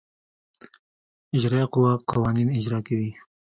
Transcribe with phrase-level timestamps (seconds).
[1.37, 3.11] اجرائیه قوه قوانین اجرا کوي.